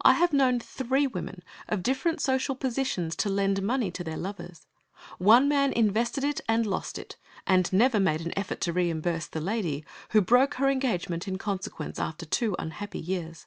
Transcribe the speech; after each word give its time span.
I 0.00 0.14
have 0.14 0.32
known 0.32 0.60
three 0.60 1.06
women 1.06 1.42
of 1.68 1.82
different 1.82 2.22
social 2.22 2.56
positions 2.56 3.14
to 3.16 3.28
lend 3.28 3.60
money 3.62 3.90
to 3.90 4.02
their 4.02 4.16
lovers. 4.16 4.64
One 5.18 5.46
man 5.46 5.74
invested 5.74 6.24
it 6.24 6.40
and 6.48 6.64
lost 6.64 6.98
it, 6.98 7.18
and 7.46 7.70
never 7.70 8.00
made 8.00 8.22
an 8.22 8.32
effort 8.34 8.62
to 8.62 8.72
reimburse 8.72 9.26
the 9.26 9.42
lady, 9.42 9.84
who 10.12 10.22
broke 10.22 10.54
her 10.54 10.70
engagement 10.70 11.28
in 11.28 11.36
consequence, 11.36 11.98
after 11.98 12.24
two 12.24 12.56
unhappy 12.58 13.00
years. 13.00 13.44